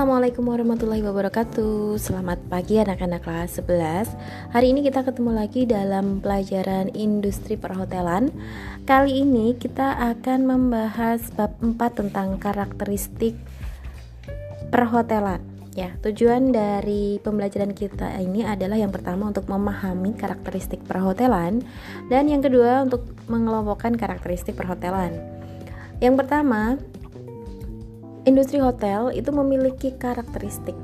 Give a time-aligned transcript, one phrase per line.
[0.00, 2.00] Assalamualaikum warahmatullahi wabarakatuh.
[2.00, 4.08] Selamat pagi anak-anak kelas 11
[4.48, 8.32] Hari ini kita ketemu lagi dalam pelajaran industri perhotelan.
[8.88, 13.36] Kali ini kita akan membahas bab 4 tentang karakteristik
[14.72, 15.44] perhotelan.
[15.76, 21.60] Ya, tujuan dari pembelajaran kita ini adalah yang pertama untuk memahami karakteristik perhotelan
[22.08, 25.12] dan yang kedua untuk mengelompokkan karakteristik perhotelan.
[26.00, 26.80] Yang pertama,
[28.28, 30.76] industri hotel itu memiliki karakteristik.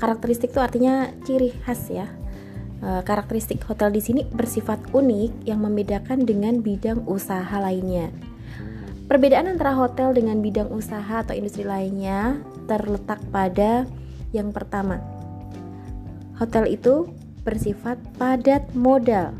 [0.00, 2.08] Karakteristik itu artinya ciri khas ya.
[2.80, 8.08] E, karakteristik hotel di sini bersifat unik yang membedakan dengan bidang usaha lainnya.
[9.10, 12.38] Perbedaan antara hotel dengan bidang usaha atau industri lainnya
[12.70, 13.84] terletak pada
[14.30, 15.02] yang pertama.
[16.38, 17.10] Hotel itu
[17.42, 19.34] bersifat padat modal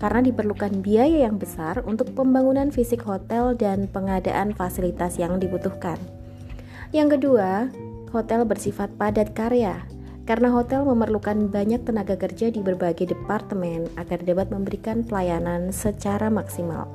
[0.00, 6.15] karena diperlukan biaya yang besar untuk pembangunan fisik hotel dan pengadaan fasilitas yang dibutuhkan.
[6.94, 7.70] Yang kedua,
[8.14, 9.82] hotel bersifat padat karya
[10.26, 16.90] karena hotel memerlukan banyak tenaga kerja di berbagai departemen agar dapat memberikan pelayanan secara maksimal.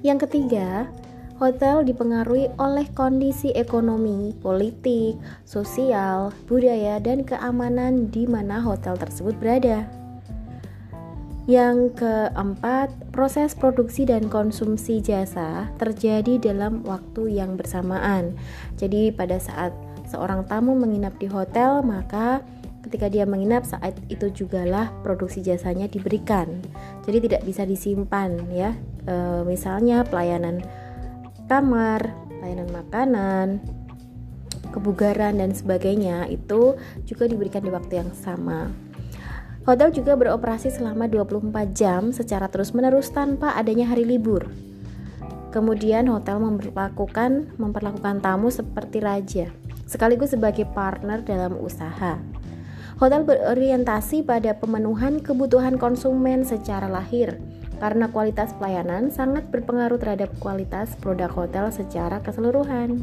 [0.00, 0.88] Yang ketiga,
[1.36, 9.84] hotel dipengaruhi oleh kondisi ekonomi, politik, sosial, budaya, dan keamanan di mana hotel tersebut berada.
[11.46, 18.34] Yang keempat, proses produksi dan konsumsi jasa terjadi dalam waktu yang bersamaan.
[18.74, 19.70] Jadi, pada saat
[20.10, 22.42] seorang tamu menginap di hotel, maka
[22.86, 26.62] ketika dia menginap saat itu jugalah produksi jasanya diberikan.
[27.02, 28.78] Jadi tidak bisa disimpan ya.
[29.02, 30.62] E, misalnya pelayanan
[31.50, 33.46] kamar, pelayanan makanan,
[34.70, 38.70] kebugaran dan sebagainya itu juga diberikan di waktu yang sama.
[39.66, 44.46] Hotel juga beroperasi selama 24 jam secara terus-menerus tanpa adanya hari libur.
[45.50, 49.50] Kemudian hotel memperlakukan memperlakukan tamu seperti raja,
[49.82, 52.14] sekaligus sebagai partner dalam usaha.
[53.02, 57.34] Hotel berorientasi pada pemenuhan kebutuhan konsumen secara lahir,
[57.82, 63.02] karena kualitas pelayanan sangat berpengaruh terhadap kualitas produk hotel secara keseluruhan.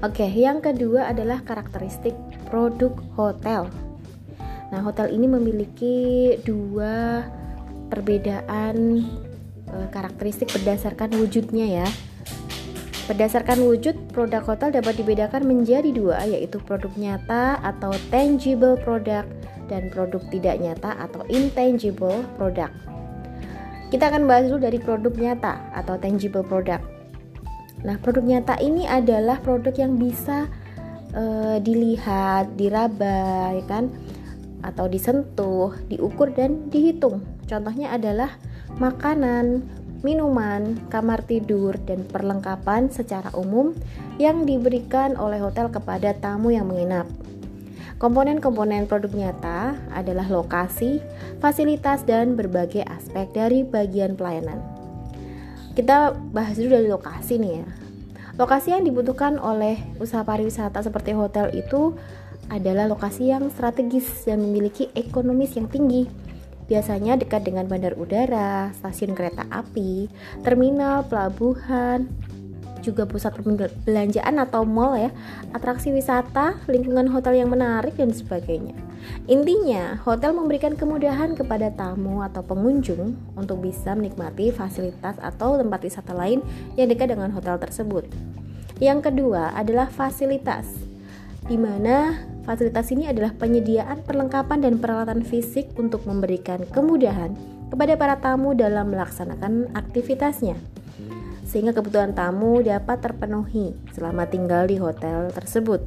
[0.00, 2.16] Oke, yang kedua adalah karakteristik
[2.48, 3.91] produk hotel.
[4.72, 5.96] Nah, hotel ini memiliki
[6.48, 7.28] dua
[7.92, 9.04] perbedaan
[9.68, 11.88] e, karakteristik berdasarkan wujudnya ya.
[13.04, 19.28] Berdasarkan wujud, produk hotel dapat dibedakan menjadi dua, yaitu produk nyata atau tangible product
[19.68, 22.72] dan produk tidak nyata atau intangible product.
[23.92, 26.80] Kita akan bahas dulu dari produk nyata atau tangible product.
[27.84, 30.48] Nah, produk nyata ini adalah produk yang bisa
[31.12, 31.24] e,
[31.60, 33.92] dilihat, diraba, ya kan?
[34.62, 37.22] Atau disentuh, diukur dan dihitung.
[37.50, 38.38] Contohnya adalah
[38.78, 39.66] makanan,
[40.06, 43.74] minuman, kamar tidur, dan perlengkapan secara umum
[44.18, 47.06] yang diberikan oleh hotel kepada tamu yang menginap.
[48.02, 50.98] Komponen-komponen produk nyata adalah lokasi,
[51.38, 54.58] fasilitas, dan berbagai aspek dari bagian pelayanan.
[55.78, 57.68] Kita bahas dulu dari lokasi nih ya.
[58.42, 61.94] Lokasi yang dibutuhkan oleh usaha pariwisata seperti hotel itu
[62.50, 66.08] adalah lokasi yang strategis dan memiliki ekonomis yang tinggi.
[66.66, 70.08] Biasanya dekat dengan bandar udara, stasiun kereta api,
[70.40, 72.08] terminal, pelabuhan,
[72.82, 75.10] juga pusat perbelanjaan atau mall ya,
[75.54, 78.74] atraksi wisata, lingkungan hotel yang menarik dan sebagainya.
[79.30, 86.12] Intinya, hotel memberikan kemudahan kepada tamu atau pengunjung untuk bisa menikmati fasilitas atau tempat wisata
[86.14, 86.42] lain
[86.74, 88.06] yang dekat dengan hotel tersebut.
[88.82, 90.66] Yang kedua adalah fasilitas,
[91.46, 97.38] di mana Fasilitas ini adalah penyediaan perlengkapan dan peralatan fisik untuk memberikan kemudahan
[97.70, 100.58] kepada para tamu dalam melaksanakan aktivitasnya,
[101.46, 105.86] sehingga kebutuhan tamu dapat terpenuhi selama tinggal di hotel tersebut.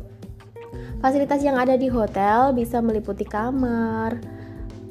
[1.03, 4.17] Fasilitas yang ada di hotel bisa meliputi kamar,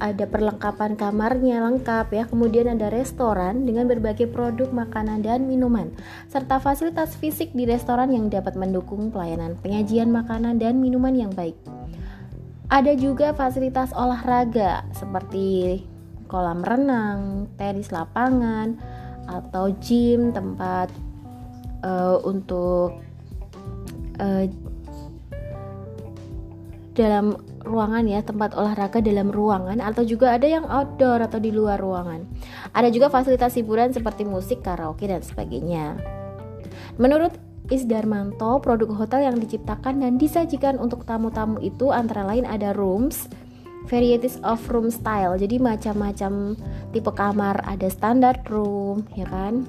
[0.03, 2.25] ada perlengkapan kamarnya lengkap ya.
[2.27, 5.95] Kemudian ada restoran dengan berbagai produk makanan dan minuman
[6.27, 11.55] serta fasilitas fisik di restoran yang dapat mendukung pelayanan penyajian makanan dan minuman yang baik.
[12.73, 15.85] Ada juga fasilitas olahraga seperti
[16.27, 18.75] kolam renang, tenis lapangan,
[19.29, 20.89] atau gym tempat
[21.85, 22.99] uh, untuk
[24.19, 24.45] uh,
[26.95, 27.37] dalam
[27.67, 32.23] ruangan ya, tempat olahraga dalam ruangan atau juga ada yang outdoor atau di luar ruangan.
[32.71, 35.99] Ada juga fasilitas hiburan seperti musik, karaoke dan sebagainya.
[36.97, 37.35] Menurut
[37.73, 43.27] Isdarmanto, produk hotel yang diciptakan dan disajikan untuk tamu-tamu itu antara lain ada rooms,
[43.89, 45.33] varieties of room style.
[45.41, 46.61] Jadi macam-macam
[46.93, 49.65] tipe kamar, ada standard room, ya kan?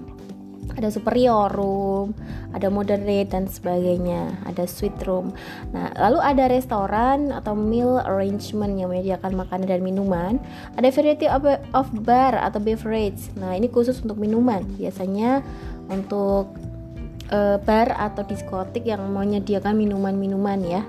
[0.74, 2.18] Ada superior room,
[2.52, 5.30] ada moderate dan sebagainya, ada suite room.
[5.72, 10.42] Nah, lalu ada restoran atau meal arrangement yang menyediakan makanan dan minuman.
[10.76, 13.30] Ada variety of, of bar atau beverage.
[13.38, 14.66] Nah, ini khusus untuk minuman.
[14.76, 15.46] Biasanya
[15.88, 16.52] untuk
[17.30, 20.82] uh, bar atau diskotik yang menyediakan minuman-minuman ya.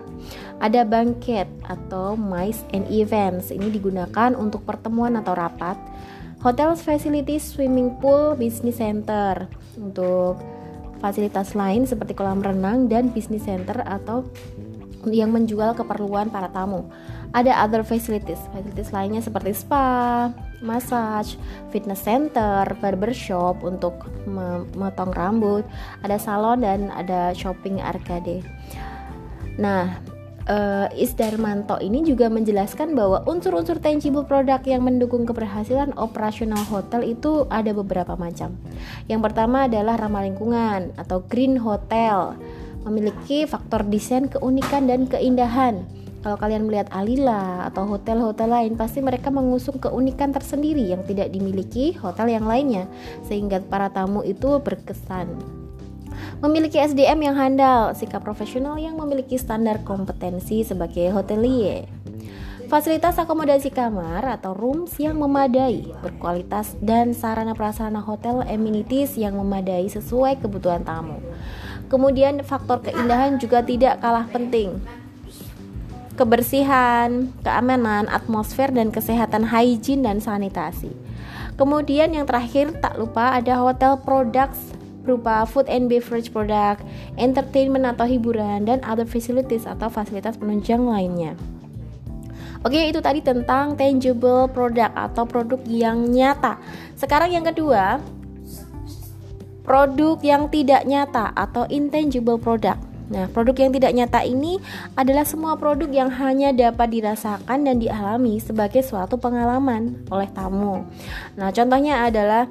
[0.58, 3.52] Ada banquet atau mice and events.
[3.52, 5.76] Ini digunakan untuk pertemuan atau rapat.
[6.40, 10.40] Hotel facilities, swimming pool, business center untuk
[10.98, 14.24] fasilitas lain seperti kolam renang dan business center atau
[15.06, 16.88] yang menjual keperluan para tamu.
[17.30, 20.32] Ada other facilities, facilities lainnya seperti spa,
[20.64, 21.36] massage,
[21.70, 25.62] fitness center, barbershop untuk memotong rambut,
[26.02, 28.40] ada salon dan ada shopping arcade.
[29.60, 30.00] Nah,
[30.46, 37.44] uh, Isdarmanto ini juga menjelaskan bahwa unsur-unsur tangible produk yang mendukung keberhasilan operasional hotel itu
[37.50, 38.54] ada beberapa macam.
[39.10, 42.38] Yang pertama adalah ramah lingkungan atau green hotel,
[42.86, 45.82] memiliki faktor desain keunikan dan keindahan.
[46.26, 51.94] Kalau kalian melihat Alila atau hotel-hotel lain, pasti mereka mengusung keunikan tersendiri yang tidak dimiliki
[52.02, 52.90] hotel yang lainnya,
[53.30, 55.55] sehingga para tamu itu berkesan
[56.44, 61.88] memiliki SDM yang handal, sikap profesional yang memiliki standar kompetensi sebagai hotelier.
[62.66, 69.86] Fasilitas akomodasi kamar atau rooms yang memadai, berkualitas dan sarana prasarana hotel amenities yang memadai
[69.86, 71.22] sesuai kebutuhan tamu.
[71.86, 74.82] Kemudian faktor keindahan juga tidak kalah penting.
[76.18, 80.90] Kebersihan, keamanan, atmosfer dan kesehatan hygiene dan sanitasi.
[81.54, 84.75] Kemudian yang terakhir tak lupa ada hotel products
[85.06, 86.82] berupa food and beverage product,
[87.14, 91.38] entertainment atau hiburan, dan other facilities atau fasilitas penunjang lainnya.
[92.66, 96.58] Oke, itu tadi tentang tangible product atau produk yang nyata.
[96.98, 98.02] Sekarang yang kedua,
[99.62, 102.82] produk yang tidak nyata atau intangible product.
[103.06, 104.58] Nah, produk yang tidak nyata ini
[104.98, 110.82] adalah semua produk yang hanya dapat dirasakan dan dialami sebagai suatu pengalaman oleh tamu.
[111.38, 112.50] Nah, contohnya adalah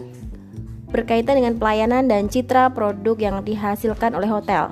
[0.95, 4.71] berkaitan dengan pelayanan dan citra produk yang dihasilkan oleh hotel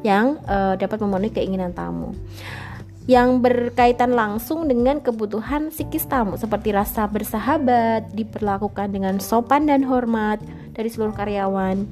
[0.00, 2.16] yang uh, dapat memenuhi keinginan tamu
[3.10, 10.38] yang berkaitan langsung dengan kebutuhan psikis tamu seperti rasa bersahabat, diperlakukan dengan sopan dan hormat
[10.70, 11.82] dari seluruh karyawan,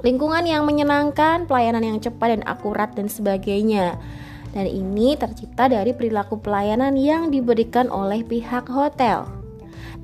[0.00, 4.00] lingkungan yang menyenangkan, pelayanan yang cepat dan akurat dan sebagainya.
[4.56, 9.28] Dan ini tercipta dari perilaku pelayanan yang diberikan oleh pihak hotel.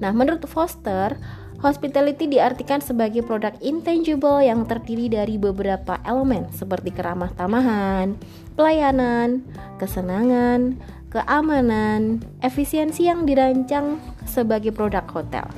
[0.04, 1.16] Nah, menurut Foster,
[1.64, 8.20] Hospitality diartikan sebagai produk intangible yang terdiri dari beberapa elemen seperti keramah tamahan,
[8.52, 9.40] pelayanan,
[9.80, 10.76] kesenangan,
[11.08, 13.96] keamanan, efisiensi yang dirancang
[14.28, 15.48] sebagai produk hotel.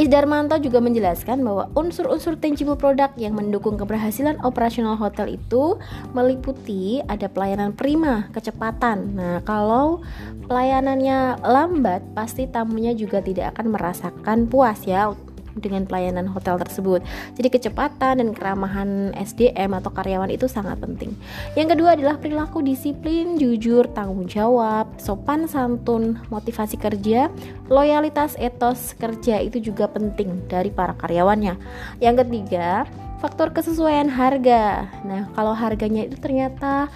[0.00, 5.76] Isdarmanto juga menjelaskan bahwa unsur-unsur tangible product yang mendukung keberhasilan operasional hotel itu
[6.16, 9.12] meliputi ada pelayanan prima, kecepatan.
[9.12, 10.00] Nah, kalau
[10.48, 15.12] pelayanannya lambat, pasti tamunya juga tidak akan merasakan puas ya
[15.58, 17.02] dengan pelayanan hotel tersebut.
[17.34, 21.16] Jadi kecepatan dan keramahan SDM atau karyawan itu sangat penting.
[21.58, 27.32] Yang kedua adalah perilaku disiplin, jujur, tanggung jawab, sopan santun, motivasi kerja,
[27.66, 31.58] loyalitas etos kerja itu juga penting dari para karyawannya.
[31.98, 32.86] Yang ketiga,
[33.20, 34.88] faktor kesesuaian harga.
[35.04, 36.88] Nah, kalau harganya itu ternyata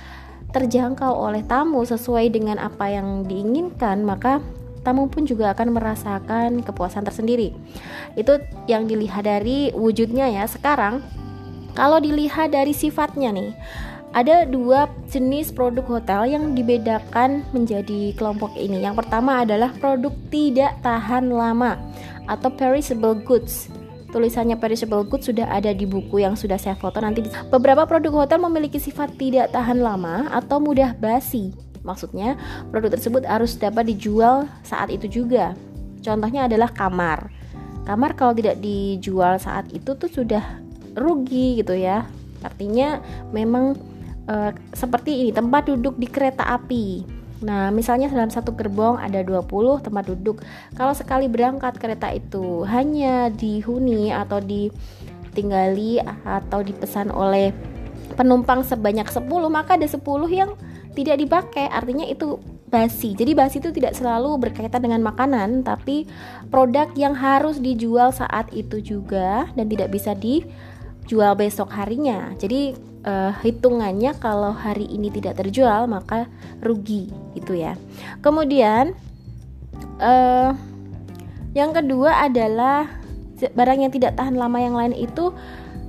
[0.55, 4.38] terjangkau oleh tamu sesuai dengan apa yang diinginkan, maka
[4.85, 7.57] tamu pun juga akan merasakan kepuasan tersendiri.
[8.14, 8.38] Itu
[8.69, 10.45] yang dilihat dari wujudnya ya.
[10.45, 11.00] Sekarang
[11.75, 13.50] kalau dilihat dari sifatnya nih,
[14.14, 18.87] ada dua jenis produk hotel yang dibedakan menjadi kelompok ini.
[18.87, 21.75] Yang pertama adalah produk tidak tahan lama
[22.31, 23.67] atau perishable goods.
[24.14, 27.26] Tulisannya perishable goods sudah ada di buku yang sudah saya foto nanti.
[27.50, 31.63] Beberapa produk hotel memiliki sifat tidak tahan lama atau mudah basi.
[31.85, 32.41] Maksudnya,
[32.73, 35.53] produk tersebut harus dapat dijual saat itu juga.
[36.00, 37.29] Contohnya adalah kamar.
[37.85, 40.43] Kamar kalau tidak dijual saat itu tuh sudah
[40.97, 42.09] rugi gitu ya.
[42.41, 43.76] Artinya memang
[44.25, 47.05] e, seperti ini, tempat duduk di kereta api.
[47.45, 50.41] Nah, misalnya dalam satu gerbong ada 20 tempat duduk.
[50.73, 57.53] Kalau sekali berangkat kereta itu hanya dihuni atau ditinggali atau dipesan oleh
[58.17, 60.00] penumpang sebanyak 10, maka ada 10
[60.33, 60.57] yang
[60.95, 62.39] tidak dipakai artinya itu
[62.71, 63.15] basi.
[63.15, 66.07] Jadi basi itu tidak selalu berkaitan dengan makanan, tapi
[66.51, 72.35] produk yang harus dijual saat itu juga dan tidak bisa dijual besok harinya.
[72.39, 72.75] Jadi
[73.07, 76.27] uh, hitungannya kalau hari ini tidak terjual maka
[76.65, 77.79] rugi itu ya.
[78.25, 78.97] Kemudian
[80.03, 80.51] uh,
[81.55, 82.91] yang kedua adalah
[83.39, 85.31] barang yang tidak tahan lama yang lain itu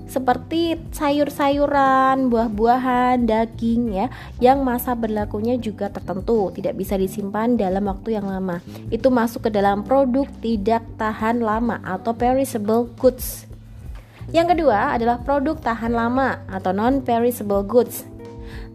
[0.05, 4.07] seperti sayur-sayuran, buah-buahan, daging ya,
[4.37, 8.61] yang masa berlakunya juga tertentu, tidak bisa disimpan dalam waktu yang lama.
[8.93, 13.49] Itu masuk ke dalam produk tidak tahan lama atau perishable goods.
[14.33, 18.14] Yang kedua adalah produk tahan lama atau non perishable goods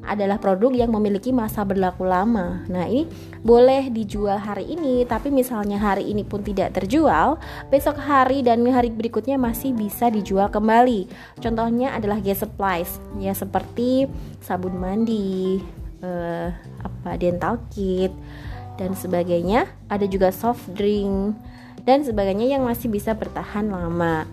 [0.04, 2.64] adalah produk yang memiliki masa berlaku lama.
[2.66, 3.04] Nah, ini
[3.44, 7.36] boleh dijual hari ini, tapi misalnya hari ini pun tidak terjual,
[7.68, 11.08] besok hari dan hari berikutnya masih bisa dijual kembali.
[11.38, 14.08] Contohnya adalah gas supplies, ya seperti
[14.40, 15.60] sabun mandi,
[16.00, 16.48] eh,
[16.80, 18.12] apa dental kit
[18.80, 19.68] dan sebagainya.
[19.92, 21.36] Ada juga soft drink
[21.84, 24.24] dan sebagainya yang masih bisa bertahan lama.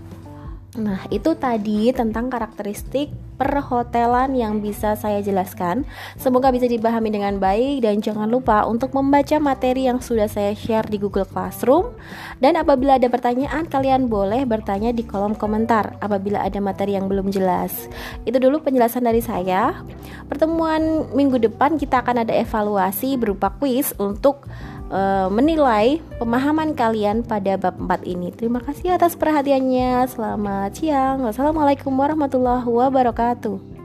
[0.77, 5.86] Nah, itu tadi tentang karakteristik perhotelan yang bisa saya jelaskan.
[6.17, 10.89] Semoga bisa dipahami dengan baik dan jangan lupa untuk membaca materi yang sudah saya share
[10.89, 11.94] di Google Classroom.
[12.41, 17.29] Dan apabila ada pertanyaan, kalian boleh bertanya di kolom komentar apabila ada materi yang belum
[17.29, 17.88] jelas.
[18.25, 19.86] Itu dulu penjelasan dari saya.
[20.27, 24.50] Pertemuan minggu depan kita akan ada evaluasi berupa quiz untuk
[24.91, 28.34] uh, menilai pemahaman kalian pada bab 4 ini.
[28.34, 30.08] Terima kasih atas perhatiannya.
[30.10, 31.24] Selamat siang.
[31.24, 33.76] Wassalamualaikum warahmatullahi wabarakatuh.